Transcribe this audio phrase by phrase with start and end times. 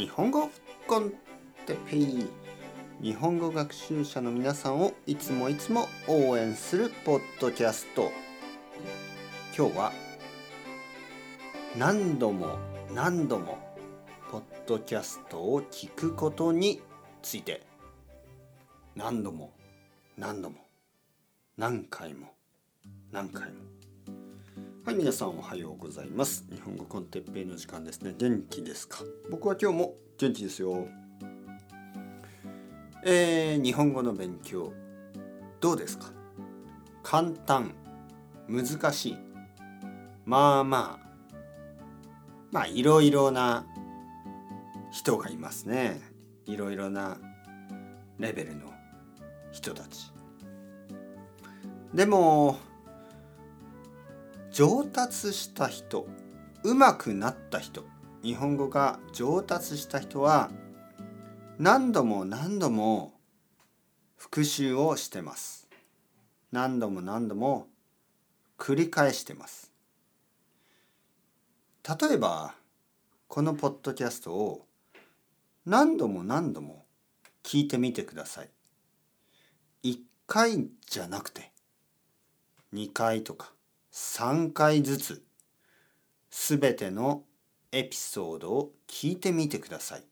[0.00, 0.48] 日本語
[0.86, 1.10] コン
[1.66, 2.26] テペイ。
[3.02, 8.10] 日本語学習者の皆さんをいつもいつも応援するポッドキャスト。
[9.54, 9.92] 今日は
[11.76, 12.56] 何度も
[12.94, 13.58] 何度も
[14.30, 16.80] ポッドキャストを聞くことに
[17.20, 17.60] ついて。
[18.96, 19.52] 何度も
[20.16, 20.66] 何度も。
[21.58, 22.32] 何回も。
[23.12, 23.79] 何回も。
[24.90, 26.44] はい皆さんおはようございます。
[26.50, 28.12] 日本語コンテッペイの時間ですね。
[28.18, 29.04] 元気ですか？
[29.30, 30.88] 僕は今日も元気ですよ。
[33.04, 34.72] えー、日本語の勉強
[35.60, 36.06] どうですか？
[37.04, 37.72] 簡単
[38.48, 39.18] 難しい。
[40.24, 41.08] まあまあ。
[42.50, 43.64] まあいろいろな
[44.90, 46.00] 人がいますね。
[46.46, 47.16] いろいろな
[48.18, 48.72] レベルの
[49.52, 50.12] 人たち。
[51.94, 52.58] でも
[54.60, 56.06] 上達した人
[56.62, 57.86] 上手くなった人。
[58.22, 60.50] 日本語が上達した人は
[61.58, 63.14] 何度も何度も
[64.18, 65.66] 復習をしてます。
[66.52, 67.68] 何度も何度も
[68.58, 69.72] 繰り返してます。
[71.88, 72.54] 例えば
[73.28, 74.66] このポッドキャストを
[75.64, 76.84] 何度も何度も
[77.42, 78.50] 聞いてみてください。
[79.84, 81.50] 1回じゃなくて
[82.74, 83.54] 2回とか。
[83.92, 85.22] 3回ずつ
[86.30, 87.24] すべての
[87.72, 90.04] エピソードを聞いてみてください。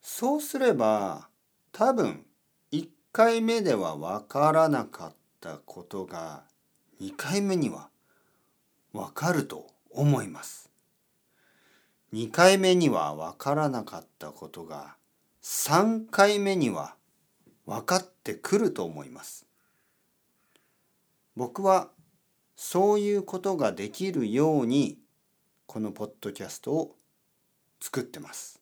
[0.00, 1.28] そうすれば
[1.72, 2.26] 多分
[2.72, 6.44] 1回目ではわからなかったことが
[7.00, 7.88] 2回目には
[8.92, 10.70] わかると思います。
[12.12, 14.96] 2回目にはわからなかったことが
[15.42, 16.94] 3回目には
[17.66, 19.46] 分かってくると思います。
[21.36, 21.88] 僕は
[22.66, 24.96] そういうことができるように
[25.66, 26.96] このポッドキャストを
[27.78, 28.58] 作ってます。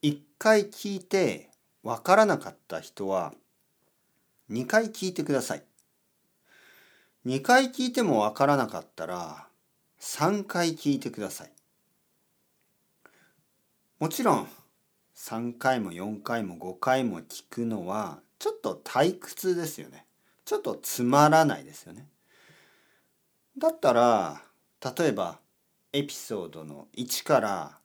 [0.00, 1.50] 一回聞いて
[1.82, 3.34] わからなかった人は
[4.50, 5.64] 2回聞いてください。
[7.26, 9.46] 2回聞いてもわからなかったら
[10.00, 11.52] 3回聞いてください。
[13.98, 14.48] もちろん
[15.14, 20.07] 3回も4回も5回も聞くのはちょっと退屈ですよね。
[20.48, 22.08] ちょっとつまらないですよね。
[23.58, 24.40] だったら
[24.96, 25.40] 例えば
[25.92, 27.78] エピソードの1から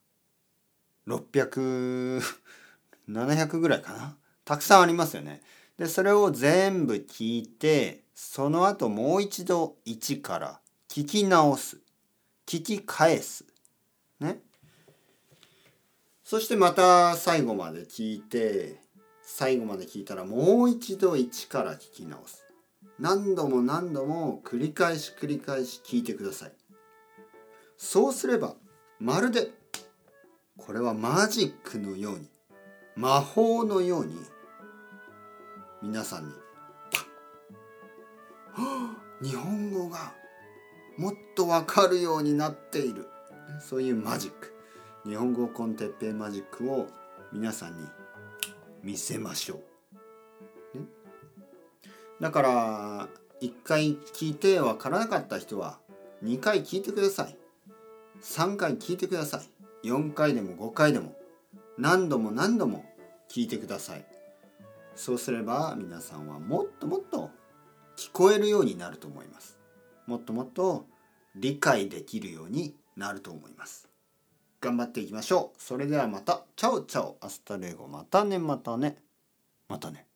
[1.05, 4.15] 600700ぐらいかな？
[4.45, 5.41] たくさんありますよね。
[5.77, 11.81] でそれを全部聞いてその後もう一度1から聞き直す。
[12.47, 13.43] 聞き返す。
[14.21, 14.39] ね。
[16.23, 18.79] そしてまた最後まで聞いて
[19.21, 22.41] 最後まで聞いたらもう一度1から聞き直す。
[22.99, 26.51] 何度も何度も繰り返し繰り返し聞いてください。
[27.77, 28.55] そうすれば
[28.99, 29.49] まるで
[30.57, 32.29] これはマジックのように
[32.95, 34.15] 魔法のように
[35.81, 36.33] 皆さんに
[39.29, 40.13] 日本語が
[40.97, 43.07] もっとわかるようになっている。
[43.59, 44.53] そういうマジック。
[45.05, 46.87] 日本語コンテッペイマジックを
[47.31, 47.87] 皆さんに
[48.83, 49.72] 見せましょう。
[52.23, 53.09] だから
[53.41, 55.77] 1回聞いてわからなかった人は
[56.23, 57.35] 2回聞いてください。
[58.21, 59.41] 3回聞いてくださ
[59.83, 59.89] い。
[59.89, 61.17] 4回でも5回でも。
[61.77, 62.85] 何度も何度も
[63.29, 64.05] 聞いてください。
[64.95, 67.29] そうすれば皆さんはもっともっと
[67.97, 69.59] 聞こえるようになると思います。
[70.07, 70.85] もっともっと
[71.35, 73.89] 理解できるようになると思います。
[74.61, 75.61] 頑張っていきましょう。
[75.61, 76.45] それではまた。
[76.55, 77.17] Ciao ciao。
[77.19, 77.89] Hasta luego。
[77.89, 78.39] またね。
[78.39, 78.95] またね。
[79.67, 80.07] またね。